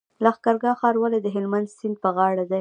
[0.23, 2.59] لښکرګاه ښار ولې د هلمند سیند په غاړه دی؟